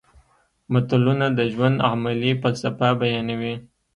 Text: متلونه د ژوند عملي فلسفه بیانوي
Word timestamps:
متلونه 0.73 1.27
د 1.37 1.39
ژوند 1.53 1.77
عملي 1.89 2.31
فلسفه 2.41 2.87
بیانوي 3.01 3.55